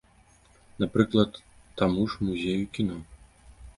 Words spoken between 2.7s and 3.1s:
кіно.